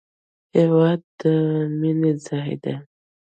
هېواد 0.57 1.01
د 1.19 1.21
مینې 1.79 2.11
ځای 2.25 2.51
دی 2.63 2.73